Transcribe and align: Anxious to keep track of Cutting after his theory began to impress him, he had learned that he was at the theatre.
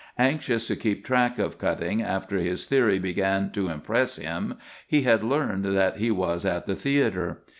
Anxious 0.17 0.65
to 0.65 0.75
keep 0.75 1.05
track 1.05 1.37
of 1.37 1.59
Cutting 1.59 2.01
after 2.01 2.39
his 2.39 2.65
theory 2.65 2.97
began 2.97 3.51
to 3.51 3.69
impress 3.69 4.15
him, 4.15 4.55
he 4.87 5.03
had 5.03 5.23
learned 5.23 5.63
that 5.65 5.97
he 5.97 6.09
was 6.09 6.43
at 6.43 6.65
the 6.65 6.75
theatre. 6.75 7.43